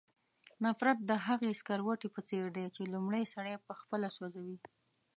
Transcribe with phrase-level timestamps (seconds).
[0.65, 4.57] نفرت د هغې سکروټې په څېر دی چې لومړی سړی پخپله سوځوي.